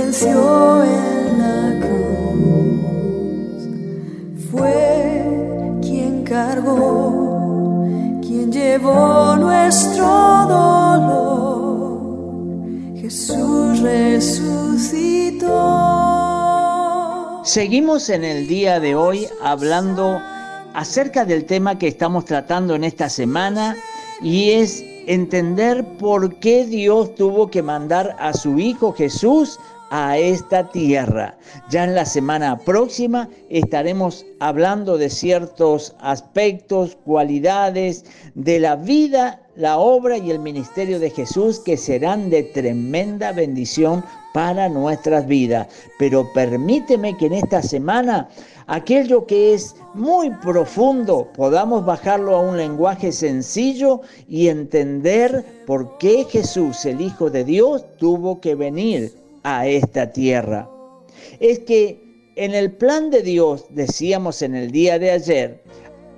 venció 0.00 0.82
en 0.84 1.38
la 1.38 1.78
cruz. 1.86 3.62
Fue 4.50 5.78
quien 5.82 6.24
cargó, 6.24 7.84
quien 8.22 8.50
llevó 8.50 9.36
nuestro 9.36 10.06
dolor. 10.48 12.00
Jesús 12.96 13.80
resucitó. 13.80 15.50
Seguimos 17.44 18.08
en 18.08 18.24
el 18.24 18.46
día 18.46 18.80
de 18.80 18.94
hoy 18.94 19.28
hablando 19.42 20.18
acerca 20.72 21.24
del 21.24 21.44
tema 21.44 21.78
que 21.78 21.88
estamos 21.88 22.24
tratando 22.24 22.74
en 22.74 22.84
esta 22.84 23.08
semana 23.10 23.76
y 24.22 24.52
es 24.52 24.84
entender 25.06 25.84
por 25.98 26.36
qué 26.36 26.64
Dios 26.66 27.14
tuvo 27.16 27.50
que 27.50 27.62
mandar 27.62 28.16
a 28.20 28.32
su 28.32 28.58
Hijo 28.58 28.92
Jesús 28.92 29.58
a 29.90 30.16
esta 30.18 30.68
tierra. 30.70 31.36
Ya 31.68 31.84
en 31.84 31.94
la 31.94 32.04
semana 32.04 32.56
próxima 32.58 33.28
estaremos 33.48 34.24
hablando 34.38 34.96
de 34.96 35.10
ciertos 35.10 35.94
aspectos, 36.00 36.96
cualidades 37.04 38.04
de 38.34 38.60
la 38.60 38.76
vida, 38.76 39.42
la 39.56 39.78
obra 39.78 40.16
y 40.16 40.30
el 40.30 40.38
ministerio 40.38 41.00
de 41.00 41.10
Jesús 41.10 41.58
que 41.58 41.76
serán 41.76 42.30
de 42.30 42.44
tremenda 42.44 43.32
bendición 43.32 44.04
para 44.32 44.68
nuestras 44.68 45.26
vidas. 45.26 45.66
Pero 45.98 46.32
permíteme 46.32 47.16
que 47.16 47.26
en 47.26 47.34
esta 47.34 47.60
semana 47.60 48.28
aquello 48.68 49.26
que 49.26 49.54
es 49.54 49.74
muy 49.94 50.30
profundo 50.30 51.28
podamos 51.36 51.84
bajarlo 51.84 52.36
a 52.36 52.40
un 52.40 52.56
lenguaje 52.56 53.10
sencillo 53.10 54.02
y 54.28 54.48
entender 54.48 55.44
por 55.66 55.98
qué 55.98 56.24
Jesús, 56.30 56.84
el 56.86 57.00
Hijo 57.00 57.28
de 57.28 57.44
Dios, 57.44 57.84
tuvo 57.98 58.40
que 58.40 58.54
venir 58.54 59.19
a 59.42 59.66
esta 59.66 60.12
tierra. 60.12 60.68
Es 61.38 61.60
que 61.60 62.00
en 62.36 62.54
el 62.54 62.72
plan 62.72 63.10
de 63.10 63.22
Dios, 63.22 63.66
decíamos 63.70 64.42
en 64.42 64.54
el 64.54 64.70
día 64.70 64.98
de 64.98 65.10
ayer, 65.10 65.62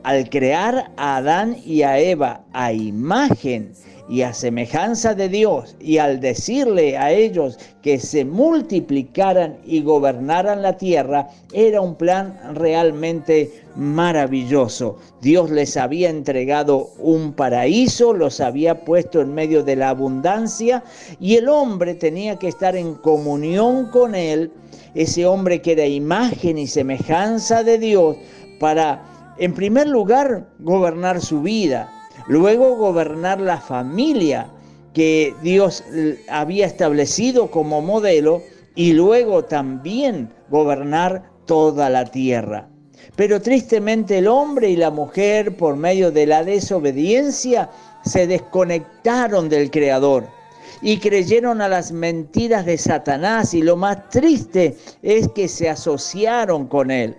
al 0.03 0.29
crear 0.31 0.93
a 0.97 1.17
Adán 1.17 1.57
y 1.65 1.83
a 1.83 1.99
Eva 1.99 2.45
a 2.53 2.73
imagen 2.73 3.73
y 4.09 4.23
a 4.23 4.35
semejanza 4.35 5.15
de 5.15 5.29
Dios, 5.29 5.77
y 5.81 5.99
al 5.99 6.21
decirle 6.21 6.99
a 6.99 7.13
ellos 7.13 7.59
que 7.83 7.99
se 7.99 8.25
multiplicaran 8.25 9.59
y 9.65 9.83
gobernaran 9.83 10.63
la 10.63 10.77
tierra, 10.77 11.29
era 11.53 11.81
un 11.81 11.95
plan 11.95 12.39
realmente 12.55 13.63
maravilloso. 13.77 14.99
Dios 15.21 15.51
les 15.51 15.77
había 15.77 16.11
entregado 16.11 16.91
un 16.99 17.33
paraíso, 17.33 18.13
los 18.13 18.41
había 18.41 18.85
puesto 18.85 19.21
en 19.21 19.35
medio 19.35 19.63
de 19.63 19.77
la 19.77 19.91
abundancia, 19.91 20.83
y 21.21 21.37
el 21.37 21.49
hombre 21.49 21.95
tenía 21.95 22.37
que 22.37 22.49
estar 22.49 22.77
en 22.77 22.95
comunión 22.95 23.87
con 23.87 24.15
él, 24.15 24.53
ese 24.95 25.27
hombre 25.27 25.63
que 25.63 25.73
era 25.73 25.87
imagen 25.87 26.59
y 26.59 26.67
semejanza 26.67 27.63
de 27.63 27.79
Dios, 27.79 28.17
para, 28.59 29.35
en 29.39 29.55
primer 29.55 29.89
lugar, 29.89 30.49
gobernar 30.59 31.21
su 31.21 31.41
vida, 31.41 31.91
luego 32.27 32.77
gobernar 32.77 33.41
la 33.41 33.59
familia 33.59 34.51
que 34.95 35.35
Dios 35.43 35.85
había 36.29 36.67
establecido 36.67 37.51
como 37.51 37.81
modelo 37.81 38.43
y 38.75 38.93
luego 38.93 39.45
también 39.45 40.31
gobernar 40.51 41.31
toda 41.47 41.91
la 41.91 42.05
tierra. 42.05 42.69
Pero 43.17 43.41
tristemente 43.41 44.19
el 44.19 44.29
hombre 44.29 44.71
y 44.71 44.77
la 44.77 44.91
mujer, 44.91 45.57
por 45.57 45.77
medio 45.77 46.11
de 46.11 46.27
la 46.27 46.45
desobediencia, 46.45 47.71
se 48.05 48.27
desconectaron 48.27 49.49
del 49.49 49.71
Creador 49.71 50.27
y 50.81 50.99
creyeron 50.99 51.61
a 51.61 51.69
las 51.69 51.93
mentiras 51.93 52.67
de 52.67 52.79
Satanás 52.79 53.55
y 53.55 53.63
lo 53.63 53.77
más 53.77 54.09
triste 54.09 54.77
es 55.03 55.29
que 55.29 55.49
se 55.49 55.69
asociaron 55.69 56.67
con 56.67 56.91
él. 56.91 57.17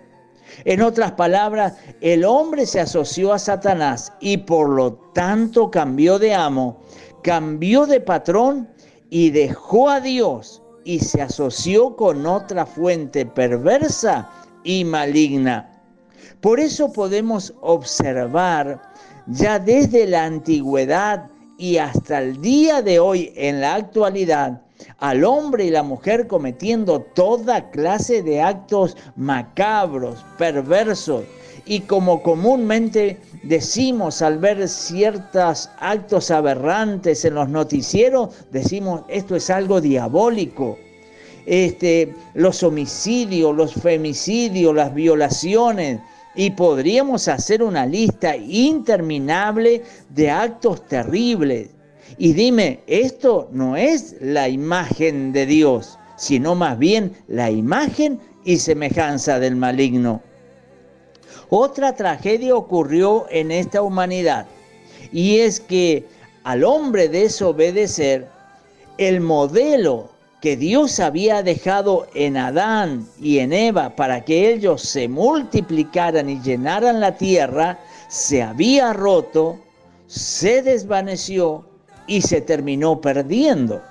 En 0.66 0.81
otras 0.81 1.12
palabras, 1.14 1.74
el 2.02 2.26
hombre 2.26 2.66
se 2.66 2.80
asoció 2.80 3.34
a 3.34 3.40
Satanás 3.40 4.14
y 4.20 4.38
por 4.38 4.70
lo 4.70 4.94
tanto 5.14 5.72
cambió 5.72 6.20
de 6.20 6.34
amo, 6.34 6.81
cambió 7.22 7.86
de 7.86 8.00
patrón 8.00 8.70
y 9.09 9.30
dejó 9.30 9.90
a 9.90 10.00
Dios 10.00 10.62
y 10.84 11.00
se 11.00 11.22
asoció 11.22 11.96
con 11.96 12.26
otra 12.26 12.66
fuente 12.66 13.26
perversa 13.26 14.30
y 14.64 14.84
maligna. 14.84 15.70
Por 16.42 16.59
eso 16.59 16.92
podemos 16.92 17.53
observar 17.62 18.82
ya 19.28 19.59
desde 19.59 20.08
la 20.08 20.26
antigüedad 20.26 21.30
y 21.58 21.78
hasta 21.78 22.20
el 22.20 22.42
día 22.42 22.82
de 22.82 23.00
hoy 23.00 23.32
en 23.36 23.62
la 23.62 23.76
actualidad 23.76 24.62
al 25.00 25.24
hombre 25.24 25.66
y 25.66 25.70
la 25.70 25.84
mujer 25.84 26.28
cometiendo 26.28 27.02
toda 27.02 27.70
clase 27.72 28.24
de 28.24 28.42
actos 28.42 28.98
macabros, 29.16 30.26
perversos, 30.38 31.24
y 31.66 31.82
como 31.82 32.22
comúnmente 32.22 33.20
decimos 33.44 34.22
al 34.22 34.38
ver 34.38 34.68
ciertos 34.68 35.70
actos 35.80 36.30
aberrantes 36.32 37.24
en 37.24 37.36
los 37.36 37.50
noticieros, 37.50 38.36
decimos 38.52 39.02
esto 39.08 39.36
es 39.36 39.50
algo 39.50 39.80
diabólico. 39.80 40.78
Este, 41.46 42.14
los 42.34 42.64
homicidios, 42.64 43.56
los 43.56 43.74
femicidios, 43.74 44.74
las 44.74 44.94
violaciones, 44.94 46.00
y 46.36 46.52
podríamos 46.52 47.28
hacer 47.28 47.62
una 47.62 47.86
lista 47.86 48.36
interminable 48.36 49.84
de 50.10 50.32
actos 50.32 50.88
terribles. 50.88 51.70
Y 52.18 52.34
dime, 52.34 52.81
esto 52.88 53.50
no 53.52 53.75
es 53.75 54.16
la 54.19 54.50
imagen 54.50 55.34
de 55.34 55.46
Dios, 55.46 55.97
sino 56.16 56.56
más 56.56 56.78
bien 56.78 57.16
la 57.28 57.50
imagen 57.50 58.19
y 58.46 58.58
semejanza 58.58 59.40
del 59.40 59.56
maligno. 59.56 60.22
Otra 61.50 61.96
tragedia 61.96 62.56
ocurrió 62.56 63.25
en 63.30 63.52
esta 63.52 63.81
humanidad 63.81 64.47
y 65.12 65.40
es 65.40 65.59
que 65.59 66.06
al 66.44 66.64
hombre 66.64 67.08
desobedecer, 67.08 68.28
el 68.97 69.22
modelo 69.22 70.09
que 70.41 70.58
Dios 70.58 71.00
había 71.00 71.41
dejado 71.41 72.08
en 72.14 72.35
Adán 72.38 73.08
y 73.20 73.40
en 73.40 73.53
Eva 73.53 73.96
para 73.96 74.25
que 74.25 74.52
ellos 74.52 74.81
se 74.81 75.08
multiplicaran 75.08 76.30
y 76.30 76.41
llenaran 76.41 77.00
la 77.00 77.16
tierra, 77.16 77.80
se 78.09 78.44
había 78.44 78.91
roto, 78.91 79.58
se 80.08 80.62
desvaneció 80.62 81.66
y 82.08 82.22
se 82.22 82.41
terminó 82.41 83.00
perdiendo. 83.02 83.81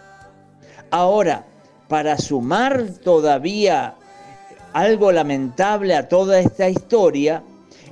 Ahora, 0.91 1.47
para 1.89 2.19
sumar 2.19 2.85
todavía 3.03 3.95
algo 4.73 5.13
lamentable 5.13 5.95
a 5.95 6.09
toda 6.09 6.41
esta 6.41 6.69
historia, 6.69 7.43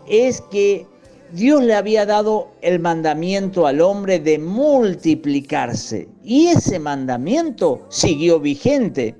es 0.06 0.40
que 0.50 0.86
Dios 1.32 1.62
le 1.62 1.74
había 1.74 2.06
dado 2.06 2.48
el 2.60 2.80
mandamiento 2.80 3.66
al 3.66 3.80
hombre 3.80 4.18
de 4.18 4.38
multiplicarse 4.38 6.08
y 6.24 6.48
ese 6.48 6.78
mandamiento 6.78 7.86
siguió 7.88 8.40
vigente. 8.40 9.14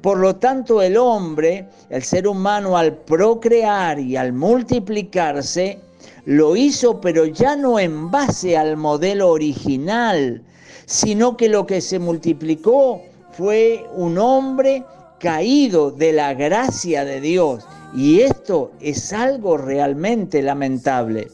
Por 0.00 0.18
lo 0.18 0.36
tanto, 0.36 0.80
el 0.80 0.96
hombre, 0.96 1.68
el 1.90 2.02
ser 2.02 2.26
humano, 2.26 2.78
al 2.78 2.96
procrear 2.96 3.98
y 3.98 4.16
al 4.16 4.32
multiplicarse, 4.32 5.78
lo 6.24 6.56
hizo, 6.56 7.00
pero 7.00 7.26
ya 7.26 7.56
no 7.56 7.78
en 7.78 8.10
base 8.10 8.56
al 8.56 8.76
modelo 8.76 9.30
original, 9.30 10.42
sino 10.86 11.36
que 11.36 11.48
lo 11.48 11.66
que 11.66 11.80
se 11.80 11.98
multiplicó 11.98 13.00
fue 13.32 13.86
un 13.94 14.18
hombre 14.18 14.84
caído 15.18 15.90
de 15.90 16.12
la 16.12 16.34
gracia 16.34 17.04
de 17.04 17.20
Dios. 17.20 17.66
Y 17.94 18.20
esto 18.20 18.72
es 18.80 19.12
algo 19.12 19.56
realmente 19.56 20.42
lamentable. 20.42 21.28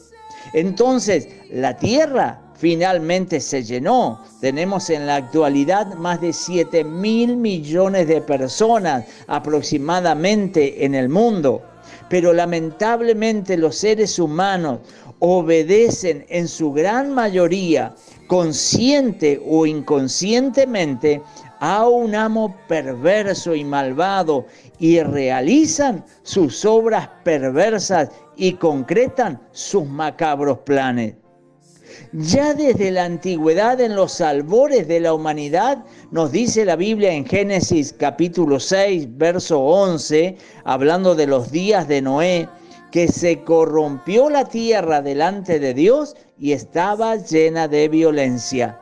Entonces, 0.53 1.27
la 1.51 1.77
tierra 1.77 2.41
finalmente 2.57 3.39
se 3.39 3.63
llenó. 3.63 4.23
Tenemos 4.41 4.89
en 4.89 5.05
la 5.07 5.15
actualidad 5.15 5.93
más 5.95 6.19
de 6.21 6.33
7 6.33 6.83
mil 6.83 7.37
millones 7.37 8.07
de 8.07 8.21
personas 8.21 9.05
aproximadamente 9.27 10.83
en 10.85 10.95
el 10.95 11.09
mundo. 11.09 11.61
Pero 12.09 12.33
lamentablemente 12.33 13.57
los 13.57 13.75
seres 13.75 14.17
humanos 14.19 14.79
obedecen 15.19 16.25
en 16.29 16.47
su 16.47 16.71
gran 16.71 17.13
mayoría, 17.13 17.95
consciente 18.27 19.41
o 19.45 19.65
inconscientemente, 19.65 21.21
a 21.59 21.87
un 21.87 22.13
amo 22.13 22.55
perverso 22.67 23.55
y 23.55 23.63
malvado 23.63 24.45
y 24.79 25.01
realizan 25.01 26.05
sus 26.21 26.63
obras 26.65 27.09
perversas 27.23 28.09
y 28.35 28.53
concretan 28.53 29.41
sus 29.51 29.85
macabros 29.87 30.59
planes. 30.59 31.15
Ya 32.11 32.53
desde 32.53 32.91
la 32.91 33.05
antigüedad, 33.05 33.79
en 33.81 33.95
los 33.95 34.21
albores 34.21 34.87
de 34.87 34.99
la 34.99 35.13
humanidad, 35.13 35.83
nos 36.11 36.31
dice 36.31 36.65
la 36.65 36.75
Biblia 36.75 37.11
en 37.11 37.25
Génesis 37.25 37.93
capítulo 37.97 38.59
6, 38.59 39.17
verso 39.17 39.59
11, 39.59 40.37
hablando 40.63 41.15
de 41.15 41.27
los 41.27 41.51
días 41.51 41.87
de 41.87 42.01
Noé, 42.01 42.49
que 42.91 43.07
se 43.07 43.41
corrompió 43.43 44.29
la 44.29 44.45
tierra 44.45 45.01
delante 45.01 45.59
de 45.59 45.73
Dios 45.73 46.15
y 46.39 46.53
estaba 46.53 47.15
llena 47.15 47.67
de 47.67 47.89
violencia. 47.89 48.79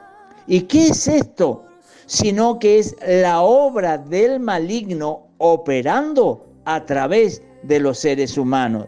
¿Y 0.48 0.62
qué 0.62 0.88
es 0.88 1.08
esto? 1.08 1.66
sino 2.06 2.60
que 2.60 2.80
es 2.80 2.96
la 3.06 3.42
obra 3.42 3.98
del 3.98 4.40
maligno 4.40 5.28
operando 5.38 6.46
a 6.66 6.86
través 6.86 7.42
de 7.64 7.80
los 7.80 8.00
seres 8.00 8.38
humanos. 8.38 8.88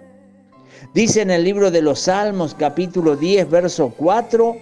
Dice 0.94 1.22
en 1.22 1.32
el 1.32 1.44
libro 1.44 1.72
de 1.72 1.82
los 1.82 2.02
Salmos 2.02 2.56
capítulo 2.56 3.16
10, 3.16 3.50
verso 3.50 3.94
4, 3.98 4.58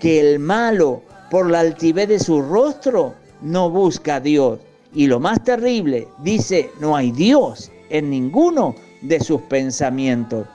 que 0.00 0.20
el 0.20 0.38
malo, 0.38 1.02
por 1.30 1.50
la 1.50 1.60
altivez 1.60 2.08
de 2.08 2.18
su 2.18 2.42
rostro, 2.42 3.14
no 3.40 3.70
busca 3.70 4.16
a 4.16 4.20
Dios. 4.20 4.58
Y 4.94 5.06
lo 5.06 5.20
más 5.20 5.42
terrible, 5.42 6.08
dice, 6.18 6.70
no 6.80 6.96
hay 6.96 7.10
Dios 7.12 7.70
en 7.88 8.10
ninguno 8.10 8.74
de 9.00 9.20
sus 9.20 9.40
pensamientos. 9.42 10.46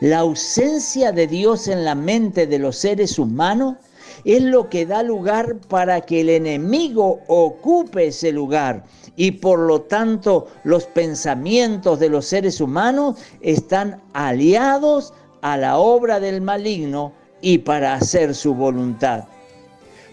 La 0.00 0.20
ausencia 0.20 1.12
de 1.12 1.26
Dios 1.26 1.68
en 1.68 1.84
la 1.84 1.94
mente 1.94 2.46
de 2.46 2.58
los 2.58 2.76
seres 2.76 3.18
humanos 3.18 3.76
es 4.24 4.42
lo 4.42 4.68
que 4.68 4.86
da 4.86 5.02
lugar 5.02 5.56
para 5.68 6.00
que 6.00 6.20
el 6.20 6.28
enemigo 6.28 7.20
ocupe 7.26 8.08
ese 8.08 8.32
lugar 8.32 8.84
y 9.16 9.32
por 9.32 9.58
lo 9.58 9.82
tanto 9.82 10.48
los 10.64 10.86
pensamientos 10.86 11.98
de 11.98 12.08
los 12.08 12.26
seres 12.26 12.60
humanos 12.60 13.18
están 13.40 14.00
aliados 14.12 15.12
a 15.42 15.56
la 15.56 15.78
obra 15.78 16.20
del 16.20 16.40
maligno 16.40 17.12
y 17.40 17.58
para 17.58 17.94
hacer 17.94 18.34
su 18.34 18.54
voluntad. 18.54 19.24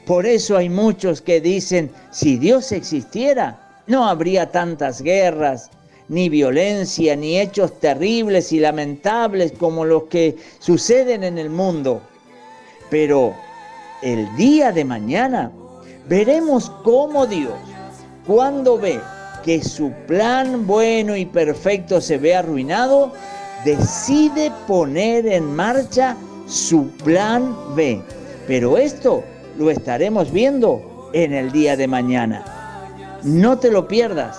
Por 0.05 0.25
eso 0.25 0.55
hay 0.55 0.69
muchos 0.69 1.21
que 1.21 1.41
dicen, 1.41 1.91
si 2.11 2.37
Dios 2.37 2.71
existiera, 2.71 3.81
no 3.87 4.07
habría 4.07 4.51
tantas 4.51 5.01
guerras, 5.01 5.69
ni 6.09 6.29
violencia, 6.29 7.15
ni 7.15 7.39
hechos 7.39 7.79
terribles 7.79 8.53
y 8.53 8.59
lamentables 8.59 9.51
como 9.51 9.83
los 9.83 10.03
que 10.03 10.37
suceden 10.59 11.23
en 11.23 11.37
el 11.37 11.49
mundo. 11.49 12.01
Pero 12.89 13.35
el 14.01 14.35
día 14.35 14.71
de 14.71 14.85
mañana 14.85 15.51
veremos 16.07 16.71
cómo 16.83 17.25
Dios, 17.25 17.53
cuando 18.25 18.77
ve 18.77 18.99
que 19.43 19.63
su 19.63 19.91
plan 20.07 20.67
bueno 20.67 21.15
y 21.15 21.25
perfecto 21.25 22.01
se 22.01 22.17
ve 22.17 22.35
arruinado, 22.35 23.13
decide 23.63 24.51
poner 24.67 25.25
en 25.25 25.55
marcha 25.55 26.15
su 26.47 26.89
plan 27.03 27.55
B. 27.75 28.01
Pero 28.47 28.77
esto 28.77 29.23
lo 29.57 29.71
estaremos 29.71 30.31
viendo 30.31 31.09
en 31.13 31.33
el 31.33 31.51
día 31.51 31.75
de 31.75 31.87
mañana. 31.87 32.43
No 33.23 33.57
te 33.57 33.71
lo 33.71 33.87
pierdas. 33.87 34.37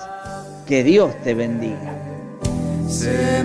Que 0.67 0.85
Dios 0.85 1.15
te 1.25 1.33
bendiga. 1.33 1.95
Se 2.87 3.43